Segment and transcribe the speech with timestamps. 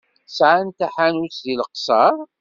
[0.37, 2.15] Sɛan taḥanut deg Leqṣeṛ?